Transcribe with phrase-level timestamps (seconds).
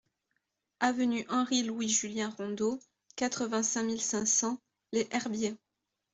[0.79, 2.79] Avenue Henri Louis Julien Rondeau,
[3.17, 4.57] quatre-vingt-cinq mille cinq cents
[4.93, 5.57] Les Herbiers